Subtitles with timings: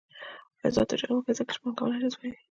[0.65, 2.33] آزاد تجارت مهم دی ځکه چې پانګونه جذبوي.